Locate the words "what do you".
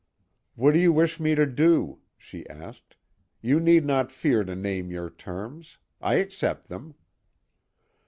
0.55-0.91